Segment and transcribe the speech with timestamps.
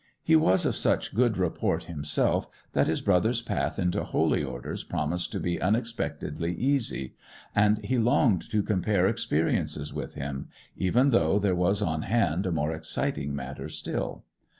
[0.23, 5.31] He was of such good report himself that his brother's path into holy orders promised
[5.33, 7.13] to be unexpectedly easy;
[7.53, 12.51] and he longed to compare experiences with him, even though there was on hand a
[12.51, 14.23] more exciting matter still.